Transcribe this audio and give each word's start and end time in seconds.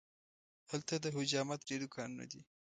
هلته 0.71 0.95
د 0.99 1.05
حجامت 1.15 1.59
ډېر 1.69 1.79
دوکانونه 1.83 2.23
دي. 2.31 2.41